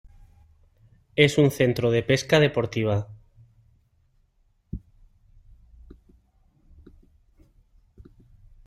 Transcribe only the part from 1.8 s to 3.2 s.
de pesca deportiva.